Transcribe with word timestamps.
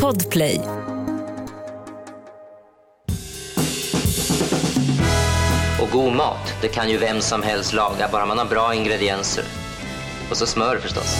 Podplay. 0.00 0.60
Och 5.80 5.88
god 5.92 6.12
mat, 6.12 6.54
det 6.62 6.68
kan 6.68 6.90
ju 6.90 6.98
vem 6.98 7.20
som 7.20 7.42
helst 7.42 7.72
laga, 7.72 8.08
bara 8.12 8.26
man 8.26 8.38
har 8.38 8.46
bra 8.46 8.74
ingredienser. 8.74 9.44
Och 10.30 10.36
så 10.36 10.46
smör 10.46 10.76
förstås. 10.76 11.16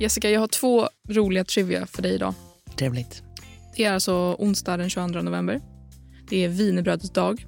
Jessica, 0.00 0.30
jag 0.30 0.40
har 0.40 0.48
två 0.48 0.88
roliga 1.08 1.44
trivia 1.44 1.86
för 1.86 2.02
dig 2.02 2.14
idag. 2.14 2.34
Trevligt. 2.76 3.22
Det 3.76 3.84
är 3.84 3.92
alltså 3.92 4.36
onsdag 4.38 4.76
den 4.76 4.90
22 4.90 5.22
november. 5.22 5.60
Det 6.28 6.44
är 6.44 6.48
wienerbrödets 6.48 7.10
dag. 7.10 7.46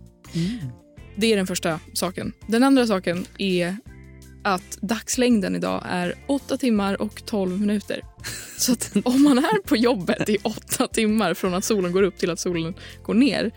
Det 1.16 1.32
är 1.32 1.36
den 1.36 1.46
första 1.46 1.80
saken. 1.94 2.32
Den 2.46 2.62
andra 2.62 2.86
saken 2.86 3.26
är 3.38 3.76
att 4.44 4.78
dagslängden 4.80 5.56
idag 5.56 5.82
är 5.88 6.14
8 6.26 6.56
timmar 6.56 7.02
och 7.02 7.26
12 7.26 7.60
minuter. 7.60 8.00
Så 8.58 8.74
om 9.04 9.22
man 9.22 9.38
är 9.38 9.62
på 9.62 9.76
jobbet 9.76 10.28
i 10.28 10.36
8 10.42 10.86
timmar 10.86 11.34
från 11.34 11.54
att 11.54 11.64
solen 11.64 11.92
går 11.92 12.02
upp 12.02 12.18
till 12.18 12.30
att 12.30 12.38
solen 12.40 12.74
går 13.02 13.14
ner, 13.14 13.50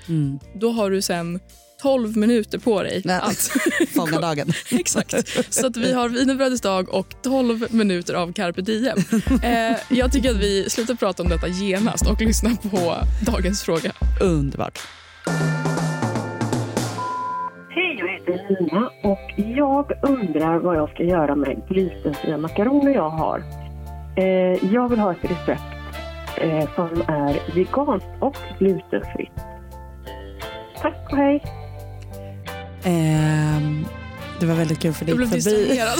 då 0.60 0.72
har 0.72 0.92
du 0.92 1.02
sen 1.02 1.40
12 1.82 2.18
minuter 2.18 2.58
på 2.58 2.84
dig 2.84 3.02
Ja. 3.06 3.20
att 3.20 3.52
Fånga 3.96 4.20
dagen. 4.20 4.54
Exakt. 4.72 5.14
Så 5.54 5.68
att 5.68 5.78
vi 5.78 5.94
har 5.94 6.10
wienerbrödets 6.10 6.62
dag 6.62 6.90
och 6.90 7.16
12 7.24 7.68
minuter 7.74 8.14
av 8.14 8.34
carpe 8.34 8.62
diem. 8.62 8.98
Eh, 9.44 9.78
jag 9.90 10.12
tycker 10.12 10.32
att 10.32 10.38
vi 10.38 10.70
slutar 10.70 10.96
prata 10.96 11.24
om 11.24 11.30
detta 11.30 11.48
genast 11.48 12.08
och 12.08 12.22
lyssnar 12.22 12.56
på 12.70 12.96
dagens 13.26 13.62
fråga. 13.64 13.92
Underbart. 14.22 14.80
Jag 18.34 18.40
heter 18.40 18.64
Lina 18.64 18.90
och 19.04 19.32
jag 19.38 19.92
undrar 20.10 20.60
vad 20.60 20.76
jag 20.78 20.90
ska 20.90 21.04
göra 21.04 21.36
med 21.36 21.62
glutenfria 21.70 22.38
makaroner 22.38 22.94
jag 22.94 23.10
har. 23.10 23.44
Eh, 24.18 24.74
jag 24.74 24.90
vill 24.90 25.00
ha 25.00 25.12
ett 25.12 25.24
recept 25.32 25.62
eh, 26.38 26.76
som 26.76 27.02
är 27.08 27.56
veganskt 27.56 28.08
och 28.22 28.36
glutenfritt. 28.60 29.32
Tack 30.82 31.08
och 31.12 31.18
hej! 31.18 31.44
Ehm, 32.84 33.86
det 34.40 34.46
var 34.46 34.56
väldigt 34.56 34.80
kul 34.80 34.94
för 34.94 35.06
Jag 35.06 35.18
dig 35.20 35.28
blev 35.28 35.28
förbi. 35.42 35.66
distraherad 35.66 36.00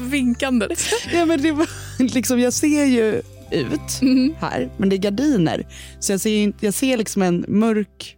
av 0.00 0.10
vinkandet. 0.10 0.78
Ja, 1.12 1.24
men 1.24 1.42
det 1.42 1.52
var, 1.52 1.66
liksom, 2.14 2.40
jag 2.40 2.52
ser 2.52 2.84
ju 2.84 3.22
ut 3.50 4.02
Mm. 4.02 4.34
här, 4.40 4.68
men 4.76 4.88
det 4.88 4.96
är 4.96 4.98
gardiner. 4.98 5.66
Så 5.98 6.12
jag 6.12 6.20
ser, 6.20 6.36
inte- 6.42 6.64
jag 6.66 6.74
ser 6.74 6.96
liksom 6.96 7.22
en 7.22 7.44
mörk 7.48 8.16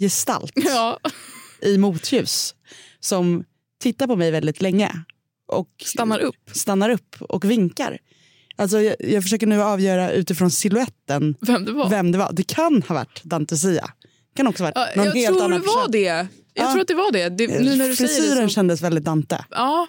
gestalt 0.00 0.52
Ja, 0.54 0.98
i 1.64 1.78
motljus 1.78 2.54
som 3.00 3.44
tittar 3.82 4.06
på 4.06 4.16
mig 4.16 4.30
väldigt 4.30 4.60
länge 4.62 4.90
och 5.46 5.68
stannar 5.84 6.18
upp. 6.20 6.50
stannar 6.52 6.90
upp 6.90 7.16
och 7.20 7.44
vinkar. 7.44 7.98
Alltså, 8.56 8.80
jag, 8.80 8.96
jag 8.98 9.22
försöker 9.22 9.46
nu 9.46 9.62
avgöra 9.62 10.12
utifrån 10.12 10.50
siluetten 10.50 11.34
Vem 11.40 11.64
det 11.64 11.72
var. 11.72 11.90
vem 11.90 12.12
det 12.12 12.18
var. 12.18 12.32
Det 12.32 12.42
kan 12.42 12.82
ha 12.82 12.94
varit 12.94 13.22
Dante 13.24 13.56
Sia. 13.56 13.90
kan 14.36 14.46
också 14.46 14.64
ha 14.64 14.70
varit 14.70 14.92
Ja, 14.96 15.02
någon 15.02 15.06
jag 15.06 15.14
helt 15.14 15.26
tror 15.28 15.38
det 15.38 15.44
annan 15.44 15.62
var 15.66 15.88
det. 15.92 15.98
Jag 16.00 16.26
Ja. 16.54 16.72
tror 16.72 16.80
att 16.82 16.88
det 16.88 16.94
var 16.94 17.12
det. 17.12 17.28
det 17.28 17.46
nu 17.46 17.76
när 17.76 17.88
du 17.88 17.96
säger 17.96 18.08
Frisyren 18.08 18.42
det 18.42 18.48
så... 18.48 18.54
kändes 18.54 18.82
väldigt 18.82 19.04
Dante. 19.04 19.44
Ja, 19.50 19.86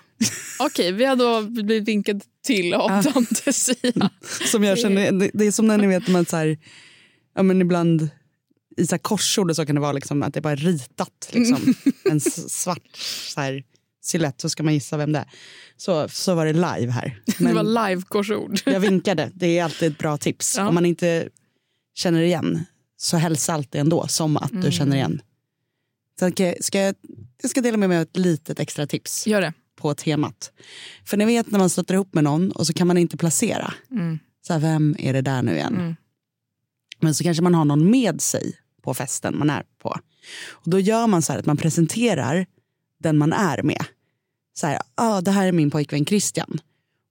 okej. 0.59 0.91
vi 0.91 1.05
har 1.05 1.15
då 1.15 1.41
blivit 1.41 1.87
vinkade 1.87 2.19
till 2.45 2.73
av 2.73 2.91
Ja. 2.91 3.11
Dante 3.11 3.53
Sia. 3.53 4.09
Som 4.51 4.63
jag 4.63 4.79
känner, 4.79 5.11
det, 5.11 5.31
det 5.33 5.45
är 5.45 5.51
som 5.51 5.67
när 5.67 5.77
ni 5.77 5.87
vet 5.87 6.07
man 6.07 6.25
så 6.25 6.35
här, 6.37 6.57
ja, 7.35 7.43
men 7.43 7.61
ibland 7.61 8.09
i 8.77 8.87
så 8.87 8.97
korsord 8.97 9.49
och 9.49 9.55
så 9.55 9.65
kan 9.65 9.75
det 9.75 9.81
vara 9.81 9.91
liksom 9.91 10.23
att 10.23 10.33
det 10.33 10.41
bara 10.41 10.53
är 10.53 10.57
ritat 10.57 11.29
liksom, 11.31 11.73
en 12.11 12.17
s- 12.17 12.53
svart 12.61 12.95
så 13.33 13.41
här, 13.41 13.63
silhuett 14.01 14.41
så 14.41 14.49
ska 14.49 14.63
man 14.63 14.73
gissa 14.73 14.97
vem 14.97 15.11
det 15.11 15.19
är. 15.19 15.29
Så, 15.77 16.07
så 16.09 16.35
var 16.35 16.45
det 16.45 16.53
live 16.53 16.91
här. 16.91 17.21
Det 17.25 17.39
Men 17.39 17.55
var 17.55 17.63
live-korsord. 17.89 18.59
jag 18.65 18.79
vinkade, 18.79 19.31
det 19.33 19.57
är 19.59 19.63
alltid 19.63 19.91
ett 19.91 19.97
bra 19.97 20.17
tips. 20.17 20.55
Ja. 20.57 20.67
Om 20.67 20.75
man 20.75 20.85
inte 20.85 21.29
känner 21.93 22.21
igen 22.21 22.65
så 22.97 23.17
hälsa 23.17 23.53
alltid 23.53 23.81
ändå 23.81 24.07
som 24.07 24.37
att 24.37 24.51
Mm. 24.51 24.63
du 24.63 24.71
känner 24.71 24.95
igen. 24.95 25.21
Sen 26.19 26.31
ska 26.31 26.43
jag, 26.45 26.63
ska 26.63 26.79
jag, 26.79 26.95
jag 27.41 27.51
ska 27.51 27.61
dela 27.61 27.77
med 27.77 27.89
mig 27.89 27.97
av 27.97 28.01
ett 28.01 28.17
litet 28.17 28.59
extra 28.59 28.87
tips 28.87 29.27
Gör 29.27 29.41
det. 29.41 29.53
på 29.75 29.95
temat. 29.95 30.51
För 31.05 31.17
ni 31.17 31.25
vet 31.25 31.51
när 31.51 31.59
man 31.59 31.69
stöter 31.69 31.93
ihop 31.93 32.13
med 32.13 32.23
någon 32.23 32.51
och 32.51 32.67
så 32.67 32.73
kan 32.73 32.87
man 32.87 32.97
inte 32.97 33.17
placera. 33.17 33.73
Mm. 33.91 34.19
Så 34.47 34.53
här, 34.53 34.59
vem 34.59 34.95
är 34.99 35.13
det 35.13 35.21
där 35.21 35.41
nu 35.41 35.55
igen? 35.55 35.75
Mm. 35.75 35.95
Men 36.99 37.15
så 37.15 37.23
kanske 37.23 37.43
man 37.43 37.53
har 37.55 37.65
någon 37.65 37.89
med 37.91 38.21
sig 38.21 38.53
på 38.85 38.93
festen 38.93 39.37
man 39.37 39.49
är 39.49 39.63
på. 39.81 39.89
Och 40.49 40.69
då 40.69 40.79
gör 40.79 41.07
man 41.07 41.21
så 41.21 41.31
här 41.33 41.39
att 41.39 41.45
man 41.45 41.57
presenterar 41.57 42.45
den 42.99 43.17
man 43.17 43.33
är 43.33 43.63
med. 43.63 43.85
Så 44.53 44.67
här, 44.67 44.79
ah, 44.95 45.21
det 45.21 45.31
här 45.31 45.47
är 45.47 45.51
min 45.51 45.71
pojkvän 45.71 46.05
Christian. 46.05 46.59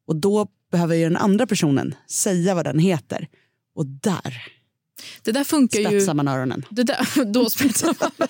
Och 0.07 0.17
då 0.17 0.49
behöver 0.71 0.95
ju 0.95 1.05
den 1.05 1.17
andra 1.17 1.47
personen 1.47 1.95
säga 2.11 2.55
vad 2.55 2.65
den 2.65 2.79
heter. 2.79 3.29
Och 3.75 3.87
där 3.87 4.43
Det 5.23 5.33
där 5.33 5.45
funkar 5.45 5.81
ju... 5.81 5.87
spetsar 5.87 6.15
man 6.15 6.29
öronen. 6.29 6.65
Det 6.71 6.83
där, 6.83 7.25
då 7.33 7.51
spetsar 7.51 7.97
man. 8.01 8.29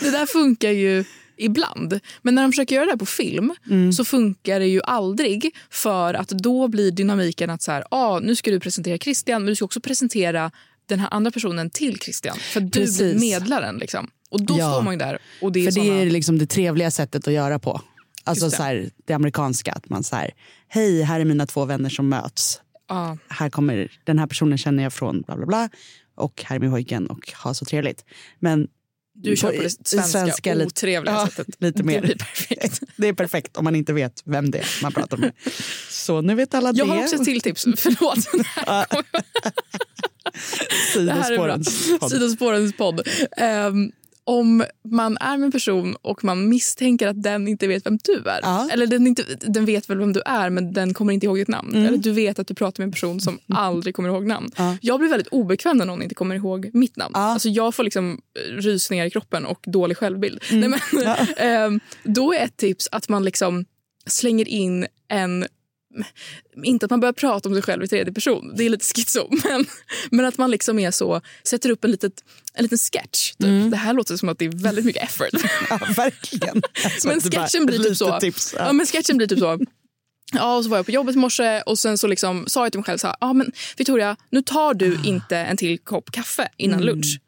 det 0.00 0.10
där 0.10 0.26
funkar 0.26 0.70
ju 0.70 1.04
ibland. 1.36 2.00
Men 2.22 2.34
när 2.34 2.42
de 2.42 2.52
försöker 2.52 2.74
göra 2.76 2.86
det 2.92 2.98
på 2.98 3.06
film 3.06 3.54
Mm. 3.70 3.92
så 3.92 4.04
funkar 4.04 4.60
det 4.60 4.66
ju 4.66 4.80
aldrig 4.84 5.54
för 5.70 6.14
att 6.14 6.28
då 6.28 6.68
blir 6.68 6.90
dynamiken 6.90 7.50
att 7.50 7.62
så 7.62 7.72
här, 7.72 7.84
ah, 7.90 8.18
nu 8.18 8.36
ska 8.36 8.50
du 8.50 8.60
presentera 8.60 8.98
Christian 8.98 9.42
men 9.42 9.46
du 9.48 9.56
ska 9.56 9.64
också 9.64 9.80
presentera 9.80 10.50
den 10.86 11.00
här 11.00 11.08
andra 11.10 11.30
personen 11.30 11.70
till 11.70 11.98
Christian. 12.00 12.36
För 12.38 12.60
du 12.60 12.66
blir 12.68 12.82
Precis. 12.82 13.20
medlaren. 13.20 13.76
Liksom. 13.78 14.10
Och 14.30 14.42
då 14.42 14.58
Ja. 14.58 14.72
står 14.72 14.82
man 14.82 14.98
där 14.98 15.18
och 15.42 15.52
det 15.52 15.60
är 15.60 15.64
För 15.64 15.70
såna... 15.70 15.84
det 15.94 16.00
är 16.02 16.10
liksom 16.10 16.38
det 16.38 16.46
trevliga 16.46 16.90
sättet 16.90 17.26
att 17.28 17.34
göra 17.34 17.58
på. 17.58 17.80
Alltså 18.24 18.44
Just 18.44 18.52
det. 18.52 18.56
så 18.56 18.62
här, 18.62 18.90
det 19.06 19.12
amerikanska. 19.12 19.72
Att 19.72 19.88
man 19.88 20.02
så 20.02 20.16
här, 20.16 20.30
hej 20.68 21.02
här 21.02 21.20
är 21.20 21.24
mina 21.24 21.46
två 21.46 21.64
vänner 21.64 21.90
som 21.90 22.08
möts. 22.08 22.60
Ja. 22.88 23.18
här 23.28 23.50
kommer, 23.50 23.92
den 24.04 24.18
här 24.18 24.26
personen 24.26 24.58
känner 24.58 24.82
jag 24.82 24.92
från 24.92 25.22
bla 25.22 25.36
bla 25.36 25.46
bla 25.46 25.68
och 26.14 26.42
här 26.46 26.56
är 26.56 26.60
min 26.60 26.70
pojken 26.70 27.06
och 27.06 27.32
ha 27.44 27.54
så 27.54 27.64
trevligt. 27.64 28.04
Men 28.38 28.68
Du 29.14 29.36
kör 29.36 29.52
på 29.52 29.62
det 29.62 29.70
svenska, 30.08 30.54
lite- 30.54 30.66
otrevliga 30.66 31.14
ja, 31.14 31.28
sättet. 31.28 31.56
Lite 31.58 31.82
mer. 31.82 31.94
Det 32.00 32.06
blir 32.06 32.16
perfekt. 32.16 32.80
Det 32.96 33.08
är 33.08 33.12
perfekt 33.12 33.56
om 33.56 33.64
man 33.64 33.76
inte 33.76 33.92
vet 33.92 34.22
vem 34.24 34.50
det 34.50 34.58
är 34.58 34.66
man 34.82 34.92
pratar 34.92 35.16
med. 35.16 35.32
Så 35.90 36.20
nu 36.20 36.34
vet 36.34 36.54
alla 36.54 36.72
Jag 36.74 36.86
det. 36.88 36.92
har 36.92 37.02
också 37.02 37.16
ett 37.16 37.24
till 37.24 37.40
tips. 37.40 37.64
Förlåt. 37.76 38.18
Det 38.32 38.44
här 38.56 38.86
är 38.90 39.02
bra. 39.12 39.20
Sidospårens 40.92 41.98
podd. 42.00 42.10
Sidospårens 42.10 42.76
podd. 42.76 43.08
Ehm, 43.36 43.92
om 44.24 44.64
man 44.84 45.16
är 45.20 45.36
med 45.36 45.46
en 45.46 45.52
person 45.52 45.96
och 46.02 46.24
man 46.24 46.48
misstänker 46.48 47.08
att 47.08 47.22
den 47.22 47.48
inte 47.48 47.66
vet 47.66 47.86
vem 47.86 47.98
du 48.04 48.22
är. 48.26 48.40
Ja. 48.42 48.68
Eller 48.72 48.86
den, 48.86 49.06
inte, 49.06 49.24
den 49.40 49.64
vet 49.64 49.90
väl 49.90 49.98
vem 49.98 50.12
du 50.12 50.22
är 50.26 50.50
men 50.50 50.72
den 50.72 50.94
kommer 50.94 51.12
inte 51.12 51.26
ihåg 51.26 51.36
ditt 51.36 51.48
namn. 51.48 51.74
Mm. 51.74 51.86
Eller 51.86 51.98
du 51.98 52.12
vet 52.12 52.38
att 52.38 52.46
du 52.46 52.54
pratar 52.54 52.82
med 52.82 52.86
en 52.86 52.92
person 52.92 53.20
som 53.20 53.38
aldrig 53.54 53.94
kommer 53.94 54.08
ihåg 54.08 54.26
namn. 54.26 54.50
Ja. 54.56 54.76
Jag 54.80 55.00
blir 55.00 55.10
väldigt 55.10 55.28
obekväm 55.28 55.76
när 55.76 55.86
någon 55.86 56.02
inte 56.02 56.14
kommer 56.14 56.34
ihåg 56.34 56.70
mitt 56.72 56.96
namn. 56.96 57.12
Ja. 57.14 57.20
Alltså 57.20 57.48
jag 57.48 57.74
får 57.74 57.84
liksom 57.84 58.20
eh, 58.38 58.52
rysningar 58.56 59.06
i 59.06 59.10
kroppen 59.10 59.44
och 59.44 59.64
dålig 59.66 59.96
självbild. 59.96 60.42
Mm. 60.50 60.70
Nej, 60.70 60.80
men, 60.92 61.26
ehm, 61.36 61.80
då 62.04 62.32
är 62.32 62.44
ett 62.44 62.56
tips 62.56 62.88
att 62.92 63.08
man 63.08 63.24
liksom 63.24 63.64
slänger 64.06 64.48
in 64.48 64.86
en 65.08 65.46
inte 66.64 66.86
att 66.86 66.90
man 66.90 67.00
börjar 67.00 67.12
prata 67.12 67.48
om 67.48 67.54
sig 67.54 67.62
själv 67.62 67.84
i 67.84 67.88
tredje 67.88 68.12
person, 68.12 68.52
det 68.56 68.64
är 68.64 68.70
lite 68.70 68.84
schizo. 68.84 69.28
Men, 69.44 69.66
men 70.10 70.24
att 70.24 70.38
man 70.38 70.50
liksom 70.50 70.78
är 70.78 70.90
så, 70.90 71.20
sätter 71.44 71.70
upp 71.70 71.84
en, 71.84 71.90
litet, 71.90 72.24
en 72.54 72.62
liten 72.62 72.78
sketch. 72.78 73.32
Typ. 73.32 73.70
Det 73.70 73.76
här 73.76 73.92
låter 73.92 74.16
som 74.16 74.28
att 74.28 74.38
det 74.38 74.44
är 74.44 74.62
väldigt 74.62 74.84
mycket 74.84 75.02
effort. 75.02 75.28
Ja, 75.70 75.78
verkligen. 75.96 76.62
Alltså, 76.84 77.08
men 77.08 77.20
sketchen 77.20 77.66
blir 77.66 77.78
typ 77.78 77.96
så. 77.96 78.20
Tips. 78.20 78.54
Ja. 78.58 78.72
men 78.72 78.86
sketchen 78.86 79.16
blir 79.16 79.26
typ 79.26 79.38
så. 79.38 79.58
Ja, 80.32 80.56
och 80.56 80.64
så 80.64 80.70
var 80.70 80.78
jag 80.78 80.86
på 80.86 80.92
jobbet 80.92 81.14
i 81.14 81.18
morse 81.18 81.62
och 81.62 81.78
sen 81.78 81.98
så 81.98 82.06
liksom 82.06 82.44
sa 82.46 82.64
jag 82.64 82.72
till 82.72 82.78
mig 82.78 82.84
själv 82.84 82.98
så 82.98 83.06
här, 83.06 83.16
ja 83.20 83.32
men 83.32 83.52
Victoria, 83.76 84.16
nu 84.30 84.42
tar 84.42 84.74
du 84.74 84.98
inte 85.04 85.36
en 85.36 85.56
till 85.56 85.78
kopp 85.78 86.10
kaffe 86.10 86.48
innan 86.56 86.80
lunch. 86.80 87.20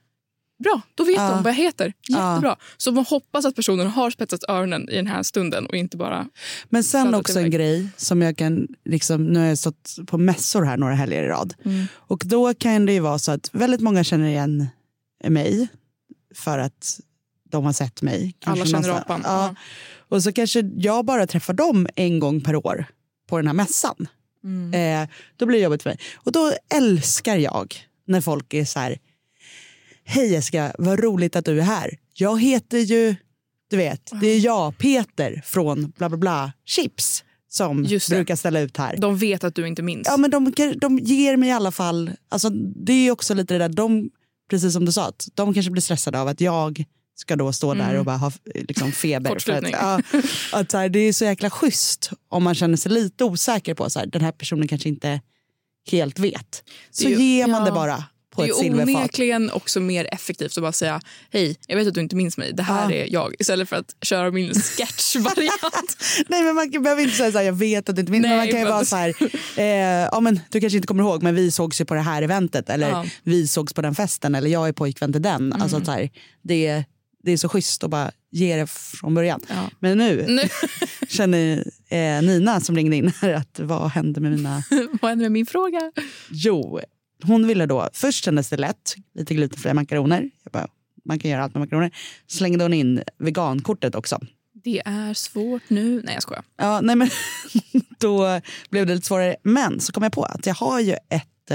Bra, 0.65 0.81
då 0.95 1.05
vet 1.05 1.17
de 1.17 1.43
vad 1.43 1.53
jag 1.53 1.57
heter. 1.57 1.93
Jättebra. 2.09 2.57
Så 2.77 2.93
man 2.93 3.05
hoppas 3.05 3.45
att 3.45 3.55
personen 3.55 3.87
har 3.87 4.11
spetsat 4.11 4.45
öronen 4.49 4.89
i 4.89 4.97
den 4.97 5.07
här 5.07 5.23
stunden 5.23 5.67
och 5.67 5.75
inte 5.75 5.97
bara... 5.97 6.29
Men 6.69 6.85
sen 6.85 7.15
också 7.15 7.41
en 7.41 7.51
grej 7.51 7.89
som 7.97 8.23
jag 8.23 8.37
kan, 8.37 8.69
liksom, 8.85 9.25
nu 9.25 9.39
har 9.39 9.47
jag 9.47 9.59
stått 9.59 9.97
på 10.07 10.19
mässor 10.19 10.63
här 10.63 10.77
några 10.77 10.95
helger 10.95 11.23
i 11.23 11.29
rad. 11.29 11.55
Mm. 11.65 11.87
Och 11.95 12.23
då 12.25 12.55
kan 12.55 12.87
det 12.87 12.93
ju 12.93 13.01
vara 13.01 13.19
så 13.19 13.33
att 13.33 13.51
väldigt 13.53 13.81
många 13.81 14.05
känner 14.05 14.29
igen 14.29 14.67
mig 15.29 15.69
för 16.35 16.59
att 16.59 17.01
de 17.51 17.65
har 17.65 17.73
sett 17.73 18.03
mig. 18.03 18.35
Alla 18.45 18.57
Kanske 18.57 18.71
känner 18.73 18.89
någonstans- 18.89 19.25
apan. 19.27 19.47
Ja. 19.47 19.55
Och 20.09 20.23
så 20.23 20.33
kanske 20.33 20.61
jag 20.77 21.05
bara 21.05 21.27
träffar 21.27 21.55
dem 21.55 21.87
en 21.97 22.19
gång 22.19 22.41
per 22.41 22.57
år 22.57 22.87
på 23.29 23.37
den 23.37 23.47
här 23.47 23.55
mässan. 23.55 24.09
Mm. 24.45 25.03
Eh, 25.03 25.09
då 25.37 25.47
blir 25.47 25.59
det 25.59 25.65
jobbigt 25.65 25.83
för 25.83 25.91
mig. 25.91 25.99
Och 26.17 26.33
då 26.33 26.53
älskar 26.75 27.37
jag 27.37 27.75
när 28.07 28.21
folk 28.21 28.55
är 28.55 28.65
så 28.65 28.79
här, 28.79 28.99
hej 30.05 30.33
Jessica, 30.33 30.75
vad 30.79 31.01
roligt 31.01 31.37
att 31.37 31.45
du 31.45 31.59
är 31.59 31.65
här. 31.65 31.99
Jag 32.13 32.43
heter 32.43 32.79
ju, 32.79 33.17
du 33.71 33.77
vet, 33.77 34.11
det 34.21 34.27
är 34.27 34.39
jag, 34.39 34.79
Peter 34.79 35.43
från 35.45 35.93
bla 35.97 36.09
bla 36.09 36.19
bla 36.19 36.53
chips 36.65 37.25
som 37.49 37.83
brukar 38.11 38.37
ställa 38.37 38.61
ut 38.61 38.77
här. 38.77 38.97
De 38.97 39.19
vet 39.19 39.45
att 39.45 39.55
du 39.55 39.67
inte 39.67 39.83
minns. 39.83 40.07
Ja, 40.11 40.17
men 40.17 40.31
de, 40.31 40.53
de 40.77 40.99
ger 40.99 41.37
mig 41.37 41.49
i 41.49 41.53
alla 41.53 41.73
fall, 41.73 42.11
alltså, 42.29 42.51
det 42.85 42.93
är 42.93 43.11
också 43.11 43.35
lite 43.35 43.55
det 43.55 43.59
där, 43.59 43.69
de, 43.69 44.11
precis 44.51 44.73
som 44.73 44.85
du 44.85 44.93
sa, 44.93 45.09
att 45.09 45.29
de 45.35 45.55
kanske 45.55 45.71
blir 45.71 45.83
stressade 45.83 46.21
av 46.21 46.29
att 46.29 46.41
jag 46.41 46.85
ska 47.17 47.37
då 47.37 47.53
stå 47.53 47.75
där 47.75 47.99
och 47.99 48.05
bara 48.05 48.17
ha 48.17 48.33
liksom, 48.55 48.93
feber. 48.93 49.39
För 49.39 49.53
att, 49.53 49.71
ja, 49.71 50.01
att, 50.53 50.71
så 50.71 50.79
här, 50.79 50.89
det 50.89 50.99
är 50.99 51.13
så 51.13 51.25
jäkla 51.25 51.51
schysst 51.51 52.11
om 52.29 52.45
man 52.45 52.55
känner 52.55 52.77
sig 52.77 52.93
lite 52.93 53.25
osäker 53.25 53.75
på 53.75 53.91
så 53.91 53.99
här, 53.99 54.07
den 54.07 54.23
här 54.23 54.33
personen 54.33 54.69
kanske 54.69 54.89
inte 54.89 55.21
helt 55.91 56.19
vet. 56.19 56.65
Så 56.91 57.09
ju- 57.09 57.23
ger 57.23 57.47
man 57.47 57.61
ja. 57.61 57.67
det 57.67 57.73
bara 57.73 58.05
på 58.35 58.43
Det 58.43 58.49
är 58.49 58.51
ett 58.53 58.59
ju 58.59 58.63
silverfat. 58.63 58.95
onekligen 58.97 59.51
också 59.51 59.81
mer 59.81 60.09
effektivt 60.13 60.57
att 60.57 60.63
bara 60.63 60.73
säga 60.73 61.01
hej, 61.31 61.57
jag 61.67 61.77
vet 61.77 61.89
att 61.89 61.95
du 61.95 62.01
inte 62.01 62.17
minns 62.17 62.37
mig, 62.39 62.53
det 62.53 62.63
här 62.63 62.91
Ja. 62.91 62.97
är 62.97 63.13
jag. 63.13 63.35
Istället 63.39 63.69
för 63.69 63.77
att 63.77 63.97
köra 64.03 64.31
min 64.31 64.55
sketchvariant. 64.55 65.97
Nej 66.29 66.43
men 66.43 66.55
man 66.55 66.71
behöver 66.83 67.03
inte 67.03 67.17
säga 67.17 67.33
så 67.33 67.39
här, 67.39 67.45
jag 67.45 67.53
vet 67.53 67.89
att 67.89 67.97
du 67.97 68.01
inte 68.01 68.13
minns. 68.13 68.23
Nej, 68.23 68.37
man 68.37 68.49
kan 68.49 68.59
ju 68.59 68.65
men- 68.65 68.73
vara 68.73 68.85
så 68.85 68.97
här, 68.97 69.15
eh, 69.57 69.65
ja 70.13 70.21
men 70.21 70.41
du 70.51 70.61
kanske 70.61 70.77
inte 70.77 70.87
kommer 70.89 71.03
ihåg 71.03 71.23
men 71.23 71.35
vi 71.35 71.51
sågs 71.51 71.81
ju 71.81 71.85
på 71.85 71.95
det 71.95 72.01
här 72.01 72.23
eventet 72.23 72.71
eller 72.71 72.89
Ja. 72.89 73.07
vi 73.23 73.47
sågs 73.49 73.73
på 73.73 73.83
den 73.83 73.95
festen 73.95 74.35
eller 74.35 74.51
jag 74.51 74.69
är 74.69 74.73
pojkvän 74.73 75.13
till 75.13 75.23
den. 75.23 75.35
Mm. 75.53 75.63
Alltså 75.63 75.85
så 75.85 75.91
här, 75.91 76.11
det, 76.43 76.85
det 77.23 77.33
är 77.33 77.37
så 77.37 77.49
schysst 77.49 77.85
att 77.85 77.91
bara 77.91 78.11
ge 78.31 78.57
det 78.57 78.67
från 78.71 79.15
början. 79.15 79.41
Ja. 79.49 79.71
Men 79.81 79.99
nu 79.99 80.25
nu, 80.29 80.43
känner 81.09 81.65
eh, 81.89 82.23
Nina 82.23 82.61
som 82.61 82.77
ringde 82.77 82.97
in 82.97 83.13
här 83.21 83.33
att 83.33 83.61
vad 83.63 83.91
hände 83.91 84.21
med 84.21 84.33
mina... 84.33 84.63
vad 85.03 85.09
händer 85.11 85.25
med 85.25 85.33
min 85.33 85.47
fråga? 85.47 85.93
Jo, 86.31 86.81
hon 87.27 87.47
ville 87.47 87.67
då, 87.67 87.89
först 87.93 88.25
kändes 88.25 88.49
det 88.49 88.57
lätt, 88.57 88.95
lite 89.15 89.35
glutenfria 89.35 89.75
makaroner. 89.75 90.31
Jag 90.45 90.53
bara, 90.53 90.69
man 91.05 91.19
kan 91.19 91.31
göra 91.31 91.43
allt 91.43 91.55
med 91.55 91.61
makaroner. 91.61 91.91
Slängde 92.27 92.65
hon 92.65 92.75
in 92.75 93.03
vegankortet 93.19 93.95
också. 93.95 94.21
Det 94.65 94.83
är 94.85 95.15
svårt 95.15 95.63
nu. 95.69 96.03
Nej, 96.05 96.15
jag 96.15 96.23
skojar. 96.23 96.45
Ja, 96.57 96.81
nej 96.81 96.97
men 96.97 97.11
då 97.99 98.41
blev 98.71 98.87
det 98.87 98.95
lite 98.95 99.07
svårare. 99.07 99.37
Men 99.43 99.81
så 99.81 99.93
kom 99.93 100.03
jag 100.03 100.13
på 100.13 100.25
att 100.25 100.47
jag 100.47 100.55
har 100.55 100.81
ju 100.81 100.93
ett 100.93 101.51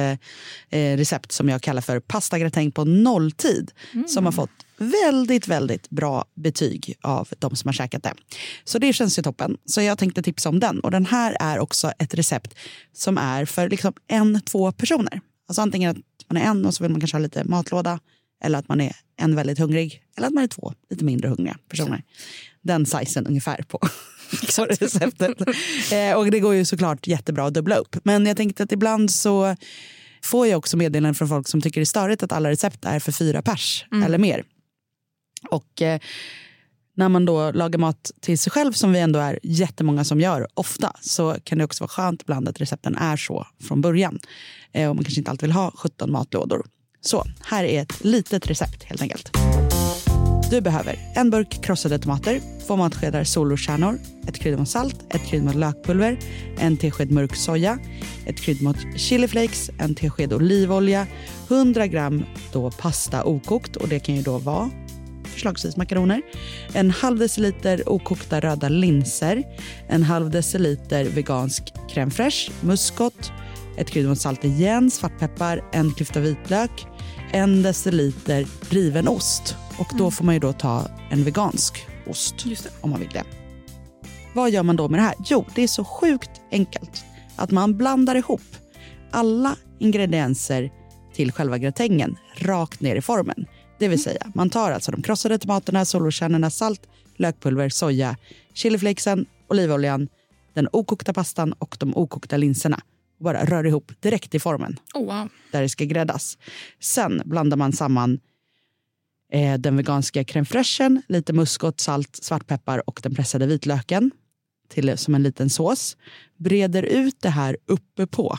eh, 0.69 0.97
recept 0.97 1.31
som 1.31 1.49
jag 1.49 1.61
kallar 1.61 1.81
för 1.81 1.99
pasta 1.99 2.39
gratäng 2.39 2.71
på 2.71 2.85
nolltid. 2.85 3.71
Som 4.07 4.25
har 4.25 4.31
fått 4.31 4.65
väldigt, 4.77 5.47
väldigt 5.47 5.89
bra 5.89 6.25
betyg 6.35 6.95
av 7.01 7.27
de 7.39 7.55
som 7.55 7.67
har 7.67 7.73
käkat 7.73 8.03
det. 8.03 8.13
Så 8.63 8.79
det 8.79 8.93
känns 8.93 9.19
ju 9.19 9.23
toppen. 9.23 9.57
Så 9.65 9.81
jag 9.81 9.97
tänkte 9.97 10.21
tipsa 10.21 10.49
om 10.49 10.59
den. 10.59 10.79
Och 10.79 10.91
den 10.91 11.05
här 11.05 11.37
är 11.39 11.59
också 11.59 11.91
ett 11.99 12.13
recept 12.13 12.55
som 12.93 13.17
är 13.17 13.45
för 13.45 13.69
liksom 13.69 13.93
en, 14.07 14.41
två 14.41 14.71
personer. 14.71 15.21
Alltså 15.49 15.61
antingen 15.61 15.91
att 15.91 15.97
man 16.27 16.41
är 16.41 16.45
en 16.45 16.65
och 16.65 16.73
så 16.73 16.83
vill 16.83 16.91
man 16.91 17.01
kanske 17.01 17.17
ha 17.17 17.21
lite 17.21 17.43
matlåda. 17.43 17.99
Eller 18.43 18.59
att 18.59 18.67
man 18.67 18.81
är 18.81 18.95
en 19.17 19.35
väldigt 19.35 19.59
hungrig. 19.59 20.03
Eller 20.17 20.27
att 20.27 20.33
man 20.33 20.43
är 20.43 20.47
två 20.47 20.73
lite 20.89 21.05
mindre 21.05 21.27
hungriga 21.27 21.57
personer. 21.69 22.03
Den 22.61 22.85
sizen 22.85 23.27
ungefär 23.27 23.63
på, 23.67 23.77
på 24.55 24.65
receptet. 24.65 25.41
Eh, 25.91 26.13
och 26.17 26.31
det 26.31 26.39
går 26.39 26.55
ju 26.55 26.65
såklart 26.65 27.07
jättebra 27.07 27.45
att 27.45 27.53
dubbla 27.53 27.75
upp. 27.75 27.95
Men 28.03 28.25
jag 28.25 28.37
tänkte 28.37 28.63
att 28.63 28.71
ibland 28.71 29.11
så 29.11 29.55
får 30.23 30.47
jag 30.47 30.57
också 30.57 30.77
meddelanden 30.77 31.15
från 31.15 31.29
folk 31.29 31.47
som 31.47 31.61
tycker 31.61 31.81
det 31.81 31.83
är 31.83 31.85
störigt 31.85 32.23
att 32.23 32.31
alla 32.31 32.49
recept 32.49 32.85
är 32.85 32.99
för 32.99 33.11
fyra 33.11 33.41
pers 33.41 33.85
eller 34.05 34.17
mer. 34.17 34.43
Och 35.49 35.81
eh, 35.81 35.99
när 36.99 37.09
man 37.09 37.25
då 37.25 37.51
lagar 37.51 37.79
mat 37.79 38.11
till 38.21 38.39
sig 38.39 38.51
själv 38.51 38.71
som 38.71 38.93
vi 38.93 38.99
ändå 38.99 39.19
är 39.19 39.39
jättemånga 39.43 40.03
som 40.03 40.21
gör 40.21 40.47
ofta 40.53 40.93
så 41.01 41.35
kan 41.43 41.57
det 41.57 41.63
också 41.63 41.83
vara 41.83 41.89
skönt 41.89 42.21
ibland 42.21 42.49
att 42.49 42.61
recepten 42.61 42.95
är 42.95 43.17
så 43.17 43.47
från 43.67 43.81
början. 43.81 44.19
Eh, 44.71 44.89
och 44.89 44.95
man 44.95 45.03
kanske 45.03 45.19
inte 45.19 45.31
alltid 45.31 45.47
vill 45.49 45.55
ha 45.55 45.71
17 45.75 46.11
matlådor. 46.11 46.65
Så 47.01 47.25
här 47.41 47.63
är 47.63 47.81
ett 47.81 48.03
litet 48.03 48.47
recept 48.47 48.83
helt 48.83 49.01
enkelt. 49.01 49.31
Du 50.51 50.61
behöver 50.61 50.95
en 51.15 51.29
burk 51.29 51.63
krossade 51.63 51.99
tomater, 51.99 52.41
två 52.67 52.75
matskedar 52.75 53.23
solroskärnor 53.23 53.99
ett 54.29 54.39
kryddmått 54.39 54.69
salt, 54.69 54.95
ett 55.09 55.25
kryddmått 55.25 55.55
lökpulver, 55.55 56.19
en 56.57 56.77
tesked 56.77 57.11
mörk 57.11 57.35
soja, 57.35 57.79
ett 58.25 58.39
kryddmått 58.39 58.77
chiliflakes, 58.95 59.69
en 59.79 59.95
tesked 59.95 60.33
olivolja, 60.33 61.07
100 61.47 61.87
gram 61.87 62.25
då 62.53 62.71
pasta 62.71 63.23
okokt 63.23 63.75
och 63.75 63.87
det 63.87 63.99
kan 63.99 64.15
ju 64.15 64.21
då 64.21 64.37
vara 64.37 64.69
förslagsvis 65.39 65.77
makaroner, 65.77 66.21
en 66.73 66.91
halv 66.91 67.19
deciliter 67.19 67.89
okokta 67.89 68.39
röda 68.39 68.69
linser, 68.69 69.43
en 69.87 70.03
halv 70.03 70.29
deciliter 70.29 71.05
vegansk 71.05 71.73
crème 71.89 72.11
fraîche, 72.11 72.51
muskot, 72.61 73.31
ett 73.77 73.89
kryddmått 73.89 74.19
salt 74.19 74.45
igen, 74.45 74.91
svartpeppar, 74.91 75.63
en 75.71 75.93
klyfta 75.93 76.19
vitlök, 76.19 76.85
en 77.31 77.63
deciliter 77.63 78.45
riven 78.69 79.07
ost. 79.07 79.55
Och 79.79 79.87
då 79.97 80.11
får 80.11 80.25
man 80.25 80.35
ju 80.35 80.39
då 80.39 80.53
ta 80.53 80.87
en 81.09 81.23
vegansk 81.23 81.85
ost 82.07 82.45
om 82.81 82.89
man 82.89 82.99
vill 82.99 83.09
det. 83.13 83.23
Vad 84.35 84.51
gör 84.51 84.63
man 84.63 84.75
då 84.75 84.89
med 84.89 84.99
det 84.99 85.03
här? 85.03 85.15
Jo, 85.25 85.45
det 85.55 85.63
är 85.63 85.67
så 85.67 85.83
sjukt 85.83 86.31
enkelt 86.51 87.03
att 87.35 87.51
man 87.51 87.77
blandar 87.77 88.15
ihop 88.15 88.41
alla 89.11 89.55
ingredienser 89.79 90.71
till 91.13 91.31
själva 91.31 91.57
gratängen 91.57 92.17
rakt 92.35 92.81
ner 92.81 92.95
i 92.95 93.01
formen. 93.01 93.45
Det 93.79 93.87
vill 93.87 94.03
säga, 94.03 94.31
man 94.35 94.49
tar 94.49 94.71
alltså 94.71 94.91
de 94.91 95.01
krossade 95.01 95.37
tomaterna, 95.39 95.85
solroskärnorna, 95.85 96.49
salt, 96.49 96.87
lökpulver, 97.15 97.69
soja, 97.69 98.17
chiliflakesen, 98.53 99.25
olivoljan, 99.47 100.07
den 100.53 100.67
okokta 100.71 101.13
pastan 101.13 101.53
och 101.53 101.77
de 101.79 101.97
okokta 101.97 102.37
linserna 102.37 102.81
och 103.17 103.23
bara 103.23 103.45
rör 103.45 103.65
ihop 103.65 103.91
direkt 103.99 104.35
i 104.35 104.39
formen 104.39 104.79
Oh, 104.93 105.05
wow. 105.05 105.29
där 105.51 105.61
det 105.61 105.69
ska 105.69 105.85
gräddas. 105.85 106.37
Sen 106.79 107.21
blandar 107.25 107.57
man 107.57 107.73
samman 107.73 108.19
eh, 109.31 109.57
den 109.57 109.77
veganska 109.77 110.23
crème 110.23 110.45
fraîchen, 110.45 111.01
lite 111.07 111.33
muskot, 111.33 111.79
salt, 111.79 112.15
svartpeppar 112.15 112.89
och 112.89 112.99
den 113.03 113.15
pressade 113.15 113.47
vitlöken 113.47 114.11
till 114.67 114.97
som 114.97 115.15
en 115.15 115.23
liten 115.23 115.49
sås. 115.49 115.97
Breder 116.37 116.83
ut 116.83 117.21
det 117.21 117.29
här 117.29 117.57
uppe 117.65 118.07
på 118.07 118.37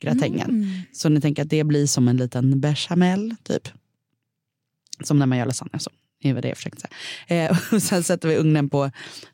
gratängen. 0.00 0.50
Mm. 0.50 0.80
Så 0.92 1.08
ni 1.08 1.20
tänker 1.20 1.42
att 1.42 1.50
det 1.50 1.64
blir 1.64 1.86
som 1.86 2.08
en 2.08 2.16
liten 2.16 2.60
bechamel, 2.60 3.34
typ. 3.42 3.68
Som 5.02 5.18
när 5.18 5.26
man 5.26 5.38
gör 5.38 5.46
lasagne. 5.46 5.78
Så. 5.78 5.90
Det 6.22 6.32
var 6.32 6.42
det 6.42 6.48
jag 6.48 6.56
försökte 6.56 6.80
säga. 6.80 7.46
Eh, 7.46 7.58
och 7.72 7.82
sen 7.82 8.02
sätter 8.02 8.28
vi 8.28 8.36
ugnen 8.36 8.68
på 8.70 8.90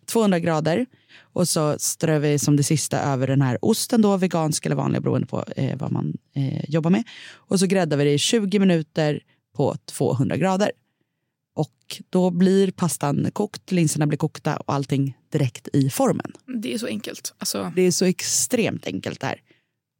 200 0.07 0.39
grader. 0.39 0.87
Och 1.21 1.49
så 1.49 1.79
strör 1.79 2.19
vi 2.19 2.39
som 2.39 2.57
det 2.57 2.63
sista 2.63 3.01
över 3.01 3.27
den 3.27 3.43
här 3.43 3.59
osten, 3.63 4.03
då, 4.03 4.17
vegansk 4.17 4.67
eller 4.67 4.77
vanlig 4.77 5.03
beroende 5.03 5.27
på 5.27 5.45
eh, 5.57 5.77
vad 5.79 5.93
man 5.93 6.17
eh, 6.35 6.71
jobbar 6.71 6.91
med. 6.91 7.05
Och 7.33 7.61
så 7.61 7.67
gräddar 7.67 7.97
vi 7.97 8.05
det 8.05 8.13
i 8.13 8.19
20 8.19 8.59
minuter 8.59 9.21
på 9.57 9.77
200 9.85 10.37
grader. 10.37 10.73
Och 11.55 12.03
då 12.11 12.31
blir 12.31 12.71
pastan 12.71 13.31
kokt, 13.33 13.73
linserna 13.73 14.07
blir 14.07 14.19
kokta 14.19 14.57
och 14.57 14.75
allting 14.75 15.19
direkt 15.33 15.69
i 15.73 15.91
formen. 15.91 16.33
Det 16.63 16.75
är 16.75 16.79
så 16.79 16.87
enkelt. 16.87 17.35
Alltså, 17.39 17.73
Det 17.77 17.83
är 17.83 17.91
så 17.91 18.05
extremt 18.05 18.87
enkelt 18.87 19.21
där. 19.21 19.41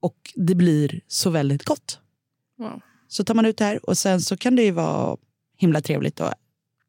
Och 0.03 0.33
det 0.35 0.55
blir 0.55 1.01
så 1.09 1.31
väldigt 1.31 1.65
gott. 1.65 1.99
wow. 2.59 2.81
Så 3.09 3.25
tar 3.25 3.35
man 3.35 3.47
ut 3.47 3.57
det 3.57 3.65
här 3.65 3.91
och 3.91 3.99
sen 3.99 4.21
så 4.21 4.37
kan 4.37 4.57
det 4.57 4.63
ju 4.63 4.71
vara 4.71 5.17
himla 5.57 5.81
trevligt 5.81 6.21
att 6.21 6.35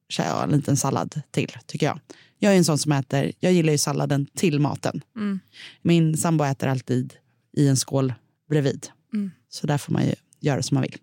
käka 0.09 0.43
en 0.43 0.49
liten 0.49 0.77
sallad 0.77 1.21
till 1.31 1.57
tycker 1.65 1.85
jag. 1.85 1.99
Jag 2.39 2.53
är 2.53 2.57
en 2.57 2.65
sån 2.65 2.77
som 2.77 2.91
äter, 2.91 3.31
jag 3.39 3.53
gillar 3.53 3.71
ju 3.71 3.77
salladen 3.77 4.25
till 4.25 4.59
maten. 4.59 5.01
Mm. 5.15 5.39
Min 5.81 6.17
sambo 6.17 6.43
äter 6.43 6.69
alltid 6.69 7.13
i 7.57 7.67
en 7.67 7.77
skål 7.77 8.13
bredvid. 8.49 8.87
Mm. 9.13 9.31
Så 9.49 9.67
där 9.67 9.77
får 9.77 9.93
man 9.93 10.05
ju 10.05 10.13
göra 10.39 10.63
som 10.63 10.75
man 10.75 10.81
vill. 10.81 10.97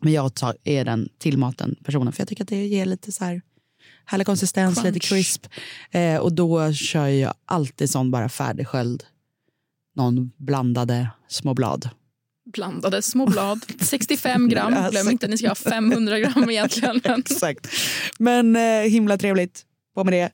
Men 0.00 0.12
jag 0.12 0.32
är 0.64 0.84
den 0.84 1.08
till 1.18 1.38
maten 1.38 1.76
personen 1.84 2.12
för 2.12 2.20
jag 2.20 2.28
tycker 2.28 2.42
att 2.42 2.48
det 2.48 2.66
ger 2.66 2.86
lite 2.86 3.12
så 3.12 3.24
här 3.24 3.42
härlig 4.04 4.26
konsistens, 4.26 4.74
Crunch. 4.74 4.94
lite 4.94 5.08
crisp. 5.08 5.46
Eh, 5.90 6.16
och 6.16 6.32
då 6.32 6.72
kör 6.72 7.06
jag 7.06 7.34
alltid 7.44 7.90
sån 7.90 8.10
bara 8.10 8.28
färdigsköljd. 8.28 9.04
Någon 9.94 10.30
blandade 10.36 11.10
små 11.28 11.54
blad. 11.54 11.88
Blandade 12.52 13.02
små 13.02 13.26
blad. 13.26 13.64
65 13.80 14.48
gram. 14.48 14.90
Glöm 14.90 15.08
inte, 15.10 15.28
ni 15.28 15.38
ska 15.38 15.48
ha 15.48 15.54
500 15.54 16.18
gram 16.18 16.50
egentligen. 16.50 17.00
Exakt. 17.18 17.68
Men 18.18 18.56
eh, 18.56 18.90
himla 18.90 19.18
trevligt. 19.18 19.62
På 19.94 20.04
med 20.04 20.12
det. 20.12 20.30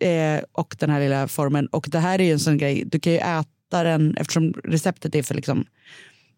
Eh, 0.00 0.42
och 0.52 0.76
den 0.78 0.90
här 0.90 1.00
lilla 1.00 1.28
formen. 1.28 1.66
Och 1.66 1.86
det 1.90 1.98
här 1.98 2.20
är 2.20 2.24
ju 2.24 2.32
en 2.32 2.40
sån 2.40 2.58
grej, 2.58 2.84
du 2.86 3.00
kan 3.00 3.12
ju 3.12 3.18
äta 3.18 3.82
den, 3.82 4.16
eftersom 4.16 4.52
receptet 4.52 5.14
är 5.14 5.22
för 5.22 5.34
liksom, 5.34 5.66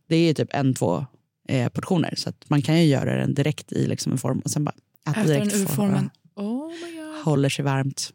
det 0.09 0.17
är 0.17 0.27
ju 0.27 0.35
typ 0.35 0.49
en, 0.53 0.75
två 0.75 1.07
eh, 1.49 1.69
portioner. 1.69 2.15
Så 2.17 2.29
att 2.29 2.51
man 2.51 2.63
kan 2.63 2.79
ju 2.79 2.85
göra 2.85 3.17
den 3.17 3.35
direkt 3.35 3.73
i 3.73 3.87
liksom 3.87 4.13
en 4.13 4.19
form 4.19 4.39
och 4.39 4.51
sen 4.51 4.65
bara 4.65 4.75
äta, 5.11 5.21
äta 5.21 5.33
direkt. 5.33 5.51
den 5.51 5.63
ur 5.63 5.67
formen. 5.67 6.11
Oh 6.35 6.69
my 6.69 6.97
God. 7.01 7.25
Håller 7.25 7.49
sig 7.49 7.65
varmt. 7.65 8.13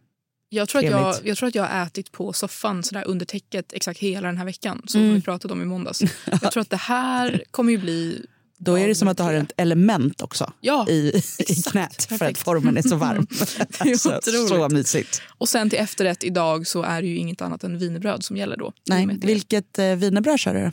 Jag 0.53 0.70
tror, 0.70 0.79
att 0.86 0.91
jag, 0.91 1.15
jag 1.24 1.38
tror 1.38 1.50
att 1.50 1.55
jag 1.55 1.63
har 1.63 1.86
ätit 1.86 2.12
på 2.12 2.34
soffan 2.34 2.84
så 2.84 2.96
där 2.96 3.08
under 3.08 3.25
täcket 3.25 3.74
exakt 3.74 4.00
hela 4.00 4.27
den 4.27 4.38
här 4.38 4.46
veckan. 4.46 4.81
Som 4.88 5.01
Mm. 5.01 5.13
vi 5.13 5.22
pratade 5.22 5.53
om 5.53 5.62
i 5.62 5.65
måndags. 5.65 6.01
Jag 6.41 6.51
tror 6.51 6.62
att 6.62 6.70
det 6.70 6.77
här 6.77 7.43
kommer 7.51 7.72
ju 7.72 7.77
bli... 7.77 8.25
Då 8.58 8.79
är 8.79 8.88
det 8.88 8.96
som 8.96 9.08
att 9.08 9.17
du 9.17 9.24
har 9.24 9.34
ett 9.34 9.51
element 9.58 10.22
också 10.22 10.53
Ja, 10.62 10.89
i, 10.89 11.22
i 11.48 11.55
knät 11.55 12.03
för 12.03 12.25
att 12.25 12.38
formen 12.38 12.77
är 12.77 12.81
så 12.81 12.96
varm. 12.96 13.27
Det 13.84 13.89
är 13.89 13.96
så, 13.98 14.17
otroligt. 14.17 14.50
så 14.50 14.70
mysigt. 14.70 15.22
och 15.27 15.50
sen 15.50 15.70
till 15.70 15.79
efterrätt 15.79 16.24
idag 16.24 16.67
så 16.67 16.84
är 16.84 17.01
det 17.01 17.08
ju 17.08 17.15
inget 17.17 17.41
annat 17.41 17.63
än 17.63 17.77
wienerbröd 17.77 18.24
som 18.24 18.38
gäller 18.38 18.58
då. 18.58 18.74
Nej, 18.88 19.05
det- 19.05 19.27
vilket 19.27 19.79
eh, 19.79 19.96
wienerbröd 19.96 20.39
kör 20.39 20.53
du? 20.53 20.72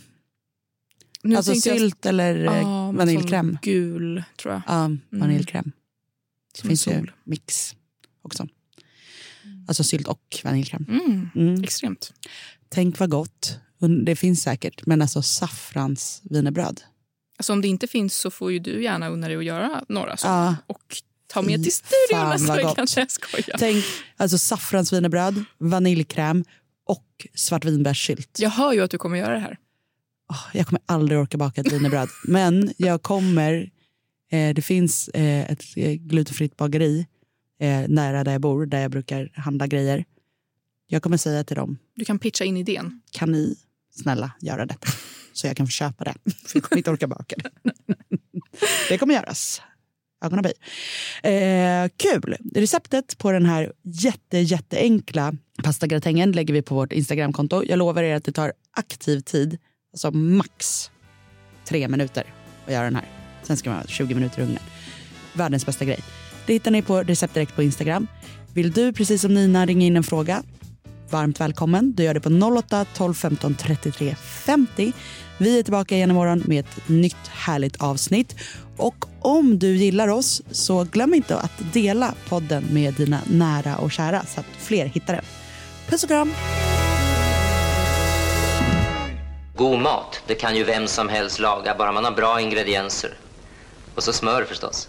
nu 1.23 1.37
Alltså 1.37 1.52
tänkte 1.52 1.68
jag- 1.68 1.78
sylt 1.78 2.06
eller 2.06 2.35
men 2.44 2.97
vaniljkräm? 2.97 3.58
Gul, 3.62 4.23
tror 4.37 4.54
jag. 4.54 4.62
Ja, 4.66 4.90
vaniljkräm. 5.11 5.73
Det 6.54 6.61
Som 6.61 6.68
finns 6.68 6.87
ju 6.87 7.06
mix 7.25 7.75
också. 8.23 8.49
Alltså 9.69 9.85
sylt 9.85 10.09
och 10.09 10.40
vaniljkräm. 10.45 10.87
Mm, 10.88 11.31
Mm. 11.35 11.64
extremt. 11.64 12.12
Tänk 12.69 12.99
vad 12.99 13.11
gott. 13.11 13.59
Det 14.05 14.17
finns 14.17 14.43
säkert, 14.43 14.87
men 14.87 15.02
alltså 15.02 15.23
saffrans 15.23 16.23
wienerbröd. 16.31 16.81
Alltså 17.38 17.52
om 17.52 17.61
det 17.61 17.69
inte 17.69 17.87
finns 17.87 18.14
så 18.14 18.31
får 18.31 18.52
ju 18.52 18.59
du 18.59 18.83
gärna 18.83 19.09
unna 19.09 19.28
dig 19.28 19.37
att 19.37 19.45
göra 19.45 19.85
några. 19.88 20.17
Så. 20.17 20.26
Ja, 20.26 20.57
Och 20.67 20.83
Ta 21.26 21.43
med 21.43 21.62
till 21.62 21.73
studion 21.73 22.28
nästa 22.28 22.57
vecka. 22.57 22.87
jag 22.97 23.11
skojar. 23.11 23.59
Tänk 23.59 23.85
alltså 24.17 24.38
saffransvinerbröd, 24.38 25.45
vaniljkräm 25.59 26.45
och 26.87 27.26
svartvinbärssylt. 27.35 28.37
Jag 28.40 28.50
hör 28.50 28.73
ju 28.73 28.81
att 28.83 28.90
du 28.90 28.99
kommer 28.99 29.17
göra 29.19 29.35
det 29.35 29.40
här. 29.40 29.57
Åh, 30.31 30.47
jag 30.52 30.67
kommer 30.67 30.83
aldrig 30.87 31.19
orka 31.21 31.38
baka 31.38 31.61
ett 31.61 31.73
wienerbröd. 31.73 32.09
Men 32.25 32.73
jag 32.76 33.02
kommer... 33.02 33.71
Eh, 34.31 34.55
det 34.55 34.62
finns 34.62 35.09
eh, 35.09 35.50
ett 35.50 35.64
eh, 35.76 35.93
glutenfritt 35.93 36.57
bageri 36.57 37.07
eh, 37.60 37.88
nära 37.88 38.24
där 38.24 38.32
jag 38.32 38.40
bor, 38.40 38.66
där 38.66 38.80
jag 38.80 38.90
brukar 38.90 39.30
handla 39.34 39.66
grejer. 39.66 40.04
Jag 40.86 41.02
kommer 41.02 41.16
säga 41.16 41.44
till 41.44 41.56
dem, 41.56 41.78
Du 41.94 42.04
kan 42.04 42.18
pitcha 42.18 42.44
in 42.44 42.56
idén. 42.56 43.02
kan 43.10 43.32
ni 43.32 43.56
snälla 43.94 44.30
göra 44.40 44.66
detta? 44.66 44.88
Så 45.32 45.46
jag 45.46 45.56
kan 45.56 45.66
få 45.66 45.70
köpa 45.70 46.04
det. 46.04 46.14
För 46.46 46.56
jag 46.56 46.62
kommer 46.64 46.78
inte 46.78 46.90
orka 46.90 47.06
baka 47.06 47.36
det. 47.36 47.50
Det 48.88 48.98
kommer 48.98 49.14
göras. 49.14 49.62
Ögon 50.24 50.38
och 50.38 50.44
böj. 50.44 50.54
Eh, 51.34 51.88
kul! 51.96 52.36
Receptet 52.54 53.18
på 53.18 53.32
den 53.32 53.46
här 53.46 53.72
jätte, 53.82 54.38
jätteenkla 54.38 55.34
pastagratängen 55.64 56.32
lägger 56.32 56.54
vi 56.54 56.62
på 56.62 56.74
vårt 56.74 56.92
Instagramkonto. 56.92 57.64
Jag 57.64 57.78
lovar 57.78 58.02
er 58.02 58.14
att 58.14 58.24
det 58.24 58.32
tar 58.32 58.52
aktiv 58.70 59.20
tid, 59.20 59.58
alltså 59.92 60.10
max 60.10 60.90
tre 61.64 61.88
minuter 61.88 62.24
att 62.66 62.72
göra 62.72 62.84
den 62.84 62.96
här. 62.96 63.04
Sen 63.42 63.56
ska 63.56 63.70
man 63.70 63.78
ha 63.78 63.86
20 63.86 64.14
minuter 64.14 64.40
i 64.40 64.44
ugnen. 64.44 64.62
Världens 65.32 65.66
bästa 65.66 65.84
grej. 65.84 65.98
Det 66.49 66.52
hittar 66.52 66.71
ni 66.71 66.83
på 66.83 67.02
Recept 67.02 67.35
Direkt 67.35 67.57
på 67.57 67.62
Instagram. 67.62 68.07
Vill 68.55 68.73
du, 68.73 68.93
precis 68.93 69.23
som 69.23 69.35
Nina, 69.35 69.67
ringa 69.67 69.87
in 69.87 69.97
en 69.97 70.02
fråga? 70.02 70.43
Varmt 71.11 71.40
välkommen. 71.40 71.93
Du 71.93 72.02
gör 72.02 72.14
det 72.14 72.21
på 72.21 72.59
08 72.59 72.87
12 72.95 73.14
15 73.14 73.55
33 73.55 74.14
50. 74.14 74.93
Vi 75.38 75.59
är 75.59 75.62
tillbaka 75.62 75.95
igen 75.95 76.11
imorgon 76.11 76.43
med 76.47 76.61
ett 76.61 76.88
nytt 76.88 77.26
härligt 77.28 77.83
avsnitt. 77.83 78.37
Och 78.76 79.05
om 79.21 79.59
du 79.59 79.76
gillar 79.76 80.09
oss 80.09 80.43
så 80.50 80.85
glöm 80.85 81.14
inte 81.14 81.37
att 81.37 81.73
dela 81.73 82.14
podden 82.28 82.64
med 82.71 82.95
dina 82.95 83.21
nära 83.31 83.76
och 83.76 83.93
kära 83.93 84.23
så 84.26 84.40
att 84.40 84.47
fler 84.59 84.87
hittar 84.87 85.14
den. 85.14 85.25
Puss 85.88 86.02
och 86.02 86.09
kram! 86.09 86.33
God 89.57 89.78
mat, 89.78 90.23
det 90.26 90.35
kan 90.35 90.57
ju 90.57 90.64
vem 90.64 90.87
som 90.87 91.09
helst 91.09 91.38
laga, 91.38 91.75
bara 91.78 91.93
man 91.93 92.05
har 92.05 92.12
bra 92.12 92.40
ingredienser. 92.40 93.11
Och 93.95 94.02
så 94.02 94.12
smör 94.12 94.45
förstås. 94.45 94.88